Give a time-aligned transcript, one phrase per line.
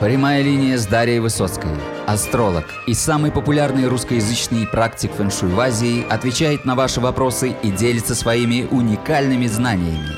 [0.00, 1.70] Прямая линия с Дарьей Высоцкой.
[2.06, 8.14] Астролог и самый популярный русскоязычный практик фэншуй в Азии отвечает на ваши вопросы и делится
[8.14, 10.10] своими уникальными знаниями.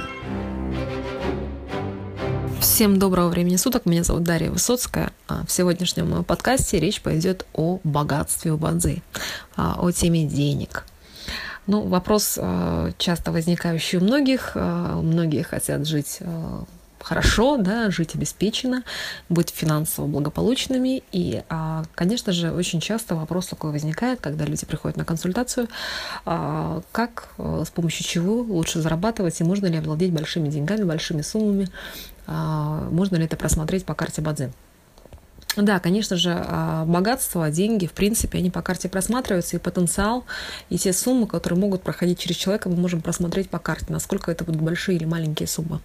[2.59, 3.87] Всем доброго времени суток.
[3.87, 5.13] Меня зовут Дарья Высоцкая.
[5.29, 9.01] А в сегодняшнем подкасте речь пойдет о богатстве у бадзи,
[9.55, 10.87] а, о теме денег.
[11.69, 14.57] Ну, вопрос а, часто возникающий у многих.
[14.57, 16.19] Многие хотят жить
[17.03, 18.83] хорошо, да, жить обеспеченно,
[19.29, 21.03] быть финансово благополучными.
[21.13, 25.69] И, а, конечно же, очень часто вопрос такой возникает, когда люди приходят на консультацию,
[26.25, 31.23] а, как, э, с помощью чего лучше зарабатывать, и можно ли овладеть большими деньгами, большими
[31.23, 31.69] суммами,
[32.27, 34.53] а, можно ли это просмотреть по карте Бадзи.
[35.57, 36.47] Да, конечно же,
[36.87, 40.25] богатство, деньги, в принципе, они по карте просматриваются, и потенциал,
[40.69, 44.45] и те суммы, которые могут проходить через человека, мы можем просмотреть по карте, насколько это
[44.45, 45.81] будут большие или маленькие суммы.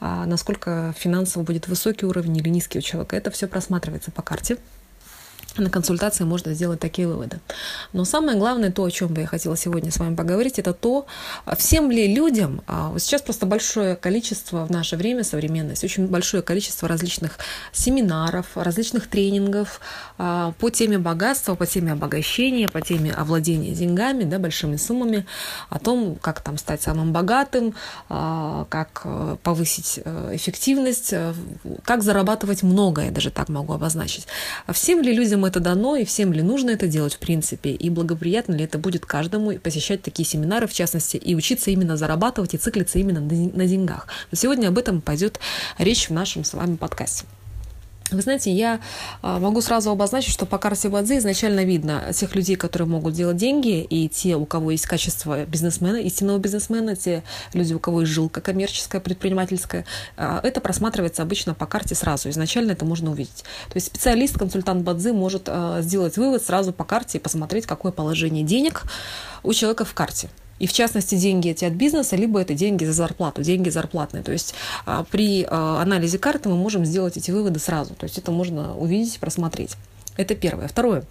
[0.00, 3.16] А насколько финансово будет высокий уровень или низкий у человека.
[3.16, 4.58] Это все просматривается по карте
[5.62, 7.40] на консультации можно сделать такие выводы.
[7.92, 11.06] Но самое главное, то, о чем бы я хотела сегодня с вами поговорить, это то,
[11.56, 16.88] всем ли людям, а, сейчас просто большое количество в наше время, современность, очень большое количество
[16.88, 17.38] различных
[17.72, 19.80] семинаров, различных тренингов
[20.18, 25.26] а, по теме богатства, по теме обогащения, по теме овладения деньгами, да, большими суммами,
[25.70, 27.74] о том, как там стать самым богатым,
[28.08, 31.34] а, как э, повысить э, эффективность, э,
[31.84, 34.26] как зарабатывать многое, даже так могу обозначить.
[34.72, 38.54] Всем ли людям это дано, и всем ли нужно это делать в принципе, и благоприятно
[38.54, 42.98] ли это будет каждому посещать такие семинары, в частности, и учиться именно зарабатывать, и циклиться
[42.98, 44.08] именно на деньгах.
[44.30, 45.38] Но сегодня об этом пойдет
[45.78, 47.24] речь в нашем с вами подкасте.
[48.10, 48.80] Вы знаете, я
[49.22, 53.36] а, могу сразу обозначить, что по карте Бадзи изначально видно тех людей, которые могут делать
[53.36, 58.12] деньги, и те, у кого есть качество бизнесмена, истинного бизнесмена, те люди, у кого есть
[58.12, 59.84] жилка коммерческая, предпринимательская.
[60.16, 62.30] А, это просматривается обычно по карте сразу.
[62.30, 63.44] Изначально это можно увидеть.
[63.68, 67.92] То есть специалист, консультант Бадзи может а, сделать вывод сразу по карте и посмотреть, какое
[67.92, 68.82] положение денег
[69.42, 70.28] у человека в карте.
[70.58, 74.22] И в частности, деньги эти от бизнеса, либо это деньги за зарплату, деньги зарплатные.
[74.22, 77.94] То есть а, при а, анализе карты мы можем сделать эти выводы сразу.
[77.94, 79.76] То есть это можно увидеть, просмотреть.
[80.16, 80.68] Это первое.
[80.68, 81.04] Второе.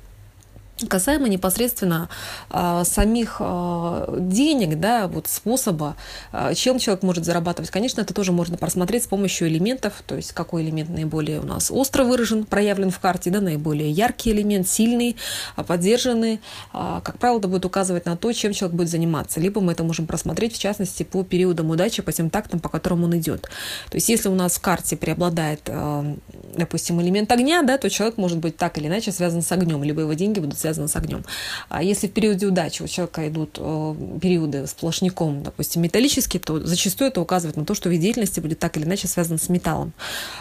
[0.90, 2.10] Касаемо непосредственно
[2.50, 5.96] э, самих э, денег, да, вот способа,
[6.34, 10.34] э, чем человек может зарабатывать, конечно, это тоже можно просмотреть с помощью элементов, то есть
[10.34, 15.16] какой элемент наиболее у нас остро выражен, проявлен в карте, да, наиболее яркий элемент, сильный,
[15.56, 16.42] поддержанный.
[16.74, 19.40] Э, как правило, это будет указывать на то, чем человек будет заниматься.
[19.40, 23.06] Либо мы это можем просмотреть, в частности, по периодам удачи, по тем тактам, по которым
[23.06, 23.44] он идет.
[23.90, 26.16] То есть если у нас в карте преобладает, э,
[26.58, 30.02] допустим, элемент огня, да, то человек может быть так или иначе связан с огнем, либо
[30.02, 31.24] его деньги будут связано с огнем.
[31.70, 37.10] А если в периоде удачи у человека идут э, периоды сплошняком, допустим, металлические, то зачастую
[37.10, 39.94] это указывает на то, что вид деятельности будет так или иначе связан с металлом.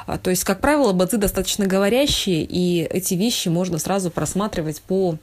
[0.07, 5.19] А, то есть, как правило, бадзи достаточно говорящие, и эти вещи можно сразу просматривать по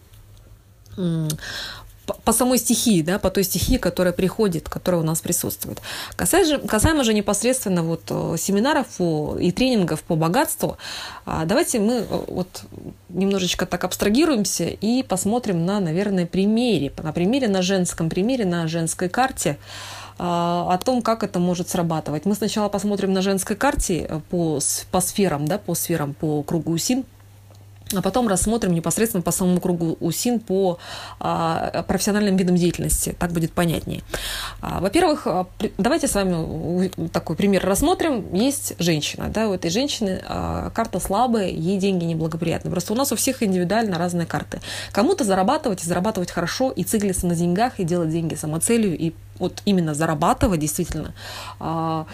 [2.06, 5.81] по самой стихии, да, по той стихии, которая приходит, которая у нас присутствует.
[6.16, 10.78] Касаемо, касаемо же непосредственно вот э, семинаров по, и тренингов по богатству,
[11.25, 12.63] а, давайте мы э, вот
[13.09, 19.09] немножечко так абстрагируемся и посмотрим на, наверное, примере, на примере, на женском примере, на женской
[19.09, 19.57] карте,
[20.18, 22.25] а, о том, как это может срабатывать.
[22.25, 24.59] Мы сначала посмотрим на женской карте э, по,
[24.91, 27.06] по сферам, да, по сферам, по кругу УСИН,
[28.00, 30.79] а потом рассмотрим непосредственно по самому кругу УСИН по
[31.19, 33.16] а, профессиональным видам деятельности.
[33.18, 34.02] Так будет понятнее.
[34.62, 35.47] А, во-первых, а,
[35.78, 38.34] давайте с вами такой пример рассмотрим.
[38.34, 39.30] Есть женщина.
[39.30, 42.72] Да, у этой женщины а, карта слабая, ей деньги неблагоприятны.
[42.72, 44.62] Просто у нас у всех индивидуально разные карты.
[44.91, 49.62] Кому-то зарабатывать и зарабатывать хорошо, и циклиться на деньгах, и делать деньги самоцелью, и вот
[49.66, 51.13] именно зарабатывать действительно
[51.59, 52.06] а,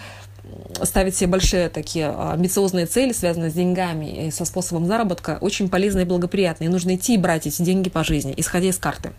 [0.82, 5.68] ставить себе большие такие а, амбициозные цели, связанные с деньгами и со способом заработка, очень
[5.68, 6.64] полезно и благоприятно.
[6.64, 9.12] И нужно идти и брать эти деньги по жизни, исходя из карты.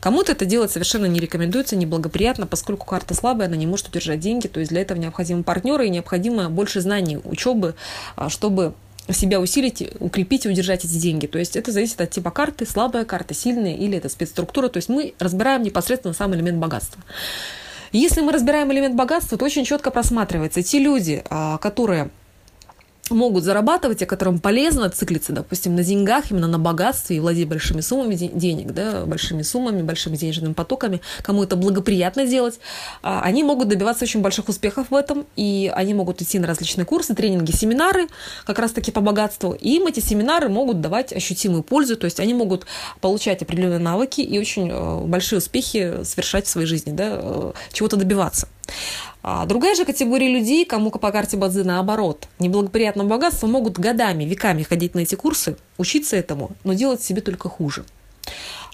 [0.00, 4.46] Кому-то это делать совершенно не рекомендуется, неблагоприятно, поскольку карта слабая, она не может удержать деньги,
[4.46, 7.74] то есть для этого необходимы партнеры и необходимо больше знаний, учебы,
[8.14, 8.74] а, чтобы
[9.12, 11.26] себя усилить, укрепить и удержать эти деньги.
[11.26, 14.68] То есть это зависит от типа карты, слабая карта, сильная или это спецструктура.
[14.68, 17.02] То есть мы разбираем непосредственно сам элемент богатства.
[17.96, 20.62] Если мы разбираем элемент богатства, то очень четко просматривается.
[20.62, 22.10] Те люди, а, которые
[23.10, 27.80] могут зарабатывать, и которым полезно циклиться, допустим, на деньгах, именно на богатстве и владеть большими
[27.80, 32.58] суммами денег, да, большими суммами, большими денежными потоками, кому это благоприятно делать,
[33.02, 36.84] а, они могут добиваться очень больших успехов в этом, и они могут идти на различные
[36.84, 38.08] курсы, тренинги, семинары,
[38.44, 42.34] как раз-таки по богатству, и им эти семинары могут давать ощутимую пользу, то есть они
[42.34, 42.66] могут
[43.00, 47.96] получать определенные навыки и очень э, большие успехи совершать в своей жизни, да, э, чего-то
[47.96, 48.48] добиваться.
[49.22, 54.62] А другая же категория людей, кому по карте Бадзи наоборот, неблагоприятное богатство, могут годами, веками
[54.62, 57.84] ходить на эти курсы, учиться этому, но делать себе только хуже.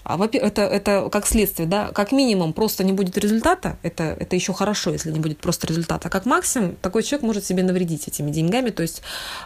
[0.03, 4.53] А, это, это как следствие, да, как минимум просто не будет результата, это, это еще
[4.53, 8.29] хорошо, если не будет просто результата, а как максимум такой человек может себе навредить этими
[8.29, 9.01] деньгами, то есть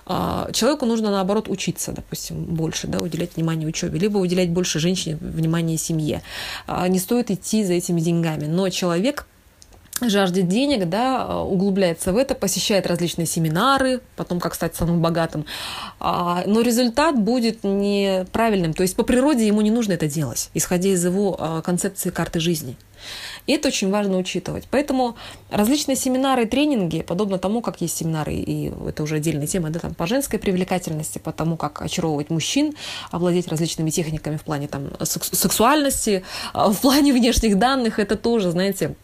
[0.07, 5.17] э, человеку нужно наоборот учиться, допустим, больше, да, уделять внимание учебе, либо уделять больше женщине
[5.21, 6.23] внимание семье.
[6.67, 9.27] Э, не стоит идти за этими деньгами, но человек
[10.01, 15.45] жаждет денег, да, углубляется в это, посещает различные семинары, потом как стать самым богатым,
[15.99, 20.89] а, но результат будет неправильным, то есть по природе ему не нужно это делать, исходя
[20.89, 22.77] из его а, концепции карты жизни.
[23.45, 24.67] И это очень важно учитывать.
[24.69, 25.15] Поэтому
[25.49, 29.79] различные семинары и тренинги, подобно тому, как есть семинары, и это уже отдельная тема, да,
[29.79, 32.73] там, по женской привлекательности, по тому, как очаровывать мужчин,
[33.11, 36.23] овладеть различными техниками в плане там, сексуальности,
[36.53, 38.95] а, в плане внешних данных, это тоже, знаете,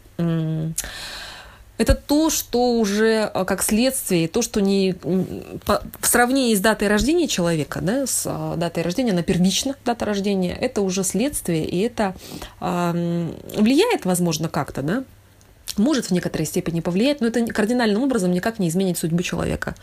[1.77, 7.27] это то, что уже а, как следствие, то, что не в сравнении с датой рождения
[7.27, 12.15] человека, да, с а, датой рождения, она первична, дата рождения, это уже следствие, и это
[12.61, 15.03] э, влияет, возможно, как-то, да,
[15.77, 19.75] может в некоторой степени повлиять, но это кардинальным образом никак не изменит судьбу человека.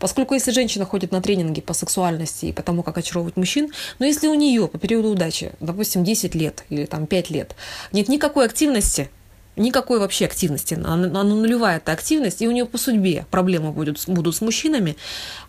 [0.00, 4.06] Поскольку если женщина ходит на тренинги по сексуальности и по тому, как очаровывать мужчин, но
[4.06, 7.54] если у нее по периоду удачи, допустим, 10 лет или там 5 лет,
[7.92, 9.08] нет никакой активности,
[9.56, 10.74] никакой вообще активности.
[10.74, 14.96] Она, она нулевая эта активность, и у нее по судьбе проблемы будут, будут с мужчинами.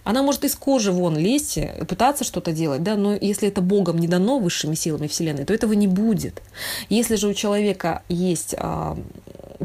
[0.04, 3.98] Она может из кожи вон лезть и пытаться что-то делать, да, но если это Богом
[3.98, 6.42] не дано высшими силами Вселенной, то этого не будет.
[6.90, 8.98] Если же у человека есть а,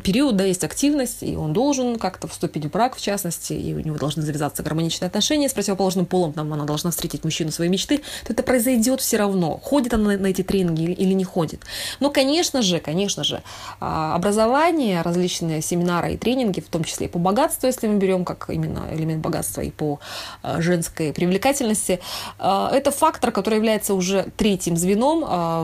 [0.03, 3.81] период, да, есть активность, и он должен как-то вступить в брак, в частности, и у
[3.81, 7.99] него должны завязаться гармоничные отношения с противоположным полом, там она должна встретить мужчину своей мечты,
[8.27, 11.63] то это произойдет все равно, ходит она на эти тренинги или не ходит.
[12.01, 13.43] Но, конечно же, конечно же,
[13.81, 18.25] а, образование, различные семинары и тренинги, в том числе и по богатству, если мы берем
[18.25, 20.01] как именно элемент богатства, и по
[20.43, 22.01] а, женской привлекательности,
[22.39, 25.21] а, это фактор, который является уже третьим звеном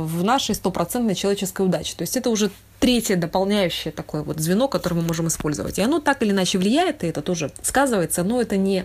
[0.07, 1.95] в нашей стопроцентной человеческой удаче.
[1.97, 5.79] То есть это уже третье дополняющее такое вот звено, которое мы можем использовать.
[5.79, 8.85] И оно так или иначе влияет, и это тоже сказывается, но это не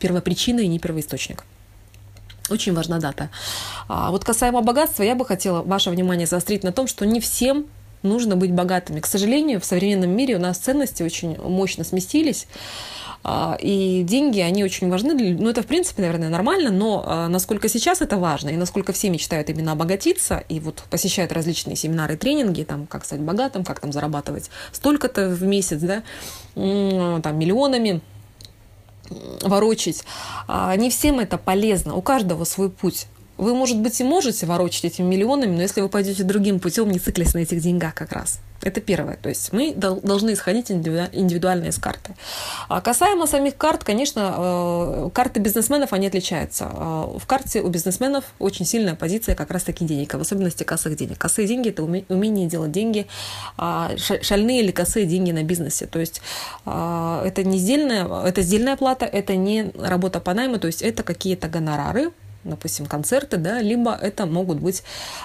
[0.00, 1.44] первопричина и не первоисточник.
[2.50, 3.28] Очень важна дата.
[3.88, 7.66] А вот касаемо богатства, я бы хотела ваше внимание заострить на том, что не всем
[8.02, 9.00] нужно быть богатыми.
[9.00, 12.46] К сожалению, в современном мире у нас ценности очень мощно сместились.
[13.22, 15.12] А, и деньги, они очень важны.
[15.14, 19.10] Ну, это, в принципе, наверное, нормально, но а, насколько сейчас это важно, и насколько все
[19.10, 23.92] мечтают именно обогатиться, и вот посещают различные семинары, тренинги, там, как стать богатым, как там
[23.92, 26.02] зарабатывать столько-то в месяц, да,
[26.54, 28.00] там, миллионами,
[29.42, 30.04] ворочить.
[30.48, 33.06] А, не всем это полезно, у каждого свой путь.
[33.40, 36.98] Вы, может быть, и можете ворочать этими миллионами, но если вы пойдете другим путем, не
[36.98, 38.38] циклясь на этих деньгах как раз.
[38.62, 39.16] Это первое.
[39.16, 42.14] То есть мы должны исходить индивидуально из карты.
[42.68, 46.70] А касаемо самих карт, конечно, э, карты бизнесменов, они отличаются.
[46.70, 51.16] Э, в карте у бизнесменов очень сильная позиция как раз-таки денег, в особенности косых денег.
[51.16, 53.06] Косые деньги– это умение делать деньги,
[53.56, 55.86] а шальные или косые деньги на бизнесе.
[55.86, 56.20] То есть
[56.66, 61.02] э, это не сдельная, это сдельная плата, это не работа по найму, то есть это
[61.02, 62.12] какие-то гонорары,
[62.44, 64.82] допустим, концерты, да, либо это могут быть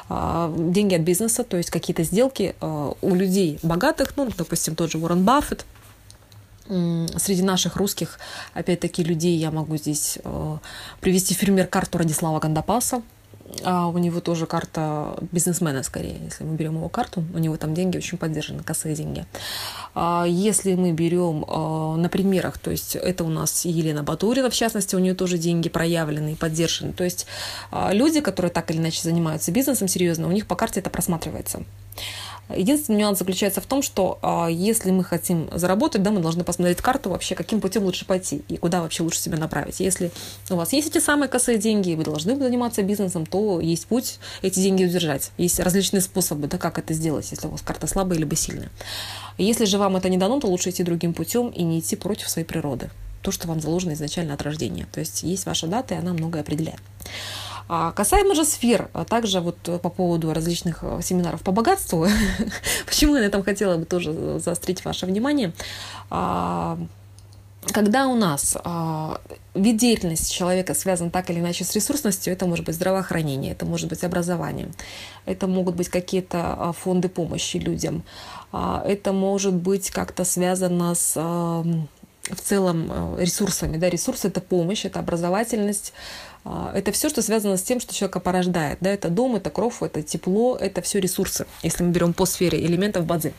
[0.10, 4.92] а, деньги от бизнеса, то есть какие-то сделки а, у людей богатых, ну, допустим, тот
[4.92, 5.66] же Уоррен Баффет,
[6.68, 8.20] Среди наших русских,
[8.56, 10.58] опять-таки, людей я могу здесь э,
[11.00, 13.04] привести фермер карту Радислава Гандапаса,
[13.64, 16.20] а у него тоже карта бизнесмена скорее.
[16.24, 19.26] Если мы берем его карту, у него там деньги очень поддержаны, косые деньги.
[19.94, 24.54] А если мы берем а, на примерах, то есть это у нас Елена Батурина, в
[24.54, 26.94] частности, у нее тоже деньги проявлены и поддержаны.
[26.94, 27.28] То есть
[27.72, 31.64] а, люди, которые так или иначе занимаются бизнесом серьезно, у них по карте это просматривается.
[32.50, 36.78] Единственный нюанс заключается в том, что а, если мы хотим заработать, да, мы должны посмотреть
[36.78, 39.80] карту вообще, каким путем лучше пойти и куда вообще лучше себя направить.
[39.80, 40.12] Если
[40.50, 44.20] у вас есть эти самые косые деньги, и вы должны заниматься бизнесом, то есть путь
[44.42, 45.32] эти деньги удержать.
[45.38, 48.70] Есть различные способы, да, как это сделать, если у вас карта слабая либо сильная.
[49.38, 52.30] Если же вам это не дано, то лучше идти другим путем и не идти против
[52.30, 52.90] своей природы.
[53.22, 54.88] То, что вам заложено изначально от рождения.
[54.92, 56.80] То есть есть ваша дата, и она многое определяет.
[57.68, 62.08] А касаемо же сфер, а также вот по поводу различных э, семинаров по богатству,
[62.86, 65.52] почему я на этом хотела бы тоже заострить ваше внимание,
[66.12, 66.78] а,
[67.74, 69.20] когда у нас а,
[69.56, 73.90] вид деятельности человека связан так или иначе с ресурсностью, это может быть здравоохранение, это может
[73.90, 74.70] быть образование,
[75.26, 78.04] это могут быть какие-то фонды помощи людям,
[78.54, 81.18] это может быть как-то связано с
[82.30, 83.78] в целом э, ресурсами.
[83.78, 83.90] Да?
[83.90, 85.94] Ресурсы– это помощь, это образовательность,
[86.46, 88.78] это все, что связано с тем, что человека порождает.
[88.82, 88.92] Да?
[88.92, 93.06] Это дом, это кровь, это тепло, это все ресурсы, если мы берем по сфере элементов
[93.06, 93.34] базы.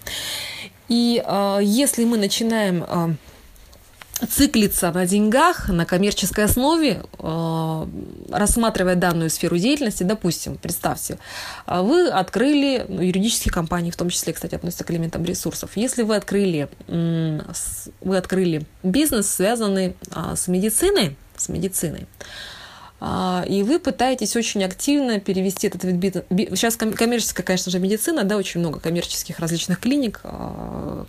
[0.88, 7.86] И э, если мы начинаем э, циклиться на деньгах на коммерческой основе, э,
[8.30, 11.18] рассматривая данную сферу деятельности, допустим, представьте,
[11.66, 15.76] вы открыли ну, юридические компании, в том числе, кстати, относятся к элементам ресурсов.
[15.76, 22.55] Если вы открыли, вы открыли бизнес, связанный а, с медициной, с медициной, а,
[22.98, 26.24] и вы пытаетесь очень активно перевести этот вид бизнеса.
[26.56, 31.04] Сейчас коммерческая, конечно же, медицина, да, очень много коммерческих различных клиник, а,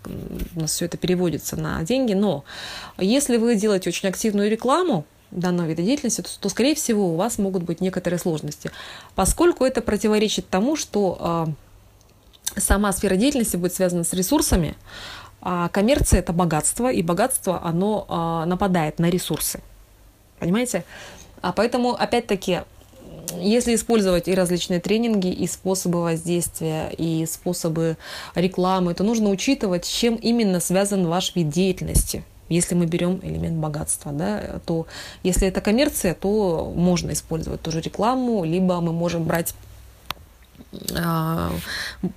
[0.56, 2.44] у нас все это переводится на деньги, но
[2.98, 7.38] если вы делаете очень активную рекламу, данного вида деятельности, то, то, скорее всего, у вас
[7.38, 8.72] могут быть некоторые сложности,
[9.14, 11.48] поскольку это противоречит тому, что а,
[12.58, 14.76] сама сфера деятельности будет связана с ресурсами,
[15.42, 19.62] а коммерция– это богатство, и богатство, оно нападает на ресурсы.
[20.40, 20.84] Понимаете?
[21.42, 22.62] А поэтому, опять-таки,
[23.40, 27.98] если использовать и различные тренинги, и способы воздействия, и способы
[28.36, 32.24] рекламы, то нужно учитывать, с чем именно связан ваш вид деятельности.
[32.50, 34.88] Если мы берем элемент богатства, да, то
[35.24, 39.54] если это коммерция, то можно использовать тоже рекламу, либо мы можем брать
[40.96, 41.52] а,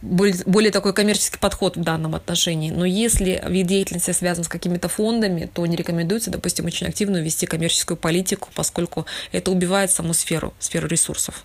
[0.03, 2.71] более, такой коммерческий подход в данном отношении.
[2.71, 7.47] Но если вид деятельности связан с какими-то фондами, то не рекомендуется, допустим, очень активно вести
[7.47, 11.43] коммерческую политику, поскольку это убивает саму сферу, сферу ресурсов.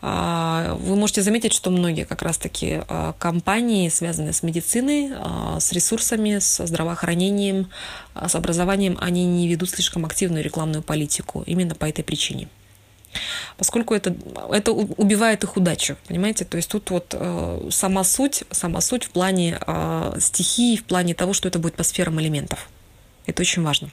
[0.00, 5.12] А, вы можете заметить, что многие как раз-таки а, компании, связанные с медициной,
[5.58, 7.70] с ресурсами, с здравоохранением,
[8.14, 12.48] с образованием, они не ведут слишком активную рекламную политику именно по этой причине
[13.56, 14.14] поскольку это,
[14.50, 16.44] это убивает их удачу, понимаете?
[16.44, 21.14] То есть тут вот э, сама суть, сама суть в плане э, стихии, в плане
[21.14, 22.68] того, что это будет по сферам элементов.
[23.26, 23.90] Это очень важно.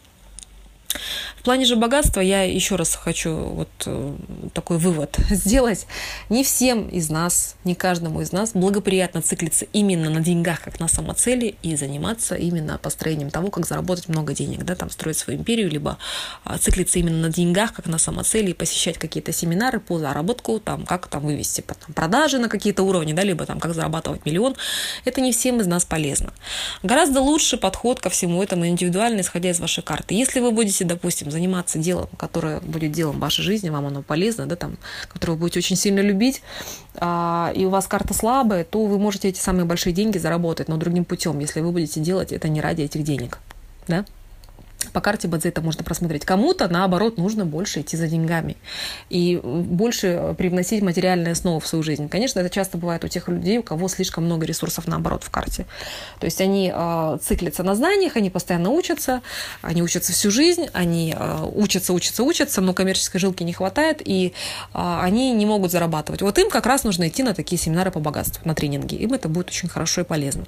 [1.46, 4.16] Плане же богатства я еще раз хочу вот э,
[4.56, 5.86] такой вывод сделать.
[6.30, 10.88] Не всем из нас, не каждому из нас благоприятно циклиться именно на деньгах, как на
[10.88, 15.70] самоцели, и заниматься именно построением того, как заработать много денег, да, там строить свою империю,
[15.70, 16.00] либо
[16.46, 20.84] а, циклиться именно на деньгах, как на самоцели, и посещать какие-то семинары по заработку, там,
[20.84, 24.56] как там вывести там, продажи на какие-то уровни, да, либо там, как зарабатывать миллион.
[25.06, 26.34] Это не всем из нас полезно.
[26.82, 30.16] Гораздо лучше подход ко всему этому индивидуально, исходя из вашей карты.
[30.16, 34.56] Если вы будете допустим, заниматься делом, которое будет делом вашей жизни, вам оно полезно, да,
[34.56, 34.78] там,
[35.12, 36.42] которое вы будете очень сильно любить,
[36.96, 40.78] а, и у вас карта слабая, то вы можете эти самые большие деньги заработать, но
[40.78, 43.40] другим путем, если вы будете делать это не ради этих денег.
[43.88, 44.06] Да?
[44.92, 46.26] По карте Бадзе это можно просмотреть.
[46.26, 48.58] Кому-то, наоборот, нужно больше идти за деньгами
[49.10, 52.10] и больше привносить материальную основу в свою жизнь.
[52.10, 55.66] Конечно, это часто бывает у тех людей, у кого слишком много ресурсов, наоборот, в карте.
[56.20, 59.22] То есть они э, циклятся на знаниях, они постоянно учатся,
[59.62, 64.34] они учатся всю жизнь, они э, учатся, учатся, учатся, но коммерческой жилки не хватает, и
[64.74, 66.22] э, они не могут зарабатывать.
[66.22, 68.96] Вот им как раз нужно идти на такие семинары по богатству, на тренинги.
[68.96, 70.46] Им это будет очень хорошо и полезно.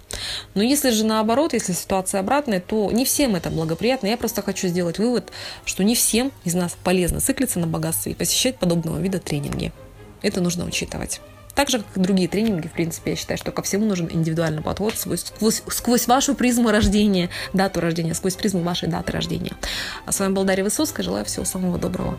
[0.53, 4.07] Но если же наоборот, если ситуация обратная, то не всем это благоприятно.
[4.07, 5.31] Я просто хочу сделать вывод,
[5.63, 9.71] что не всем из нас полезно циклиться на богатстве и посещать подобного вида тренинги.
[10.21, 11.21] Это нужно учитывать.
[11.55, 14.61] Так же, как и другие тренинги, в принципе, я считаю, что ко всему нужен индивидуальный
[14.61, 19.53] подход сквозь, сквозь, вашу призму рождения, дату рождения, сквозь призму вашей даты рождения.
[20.05, 21.05] А с вами был Дарья Высоцкая.
[21.05, 22.17] Желаю всего самого доброго.